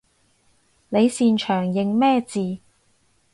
[0.89, 2.57] 你擅長認咩字？